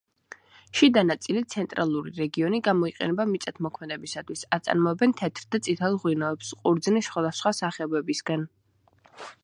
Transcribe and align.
შიდა 0.77 1.01
ნაწილი, 1.09 1.41
ცენტრალური 1.53 2.13
რეგიონი 2.19 2.61
გამოიყენება 2.69 3.27
მიწათმოქმედებისათვის, 3.33 4.41
აწარმოებენ 4.59 5.15
თეთრ 5.21 5.47
და 5.57 5.61
წითელ 5.69 5.99
ღვინოებს, 6.05 6.51
ყურძნის 6.63 7.11
სხვადასხვა 7.11 7.57
სახეობებისგან. 7.63 8.49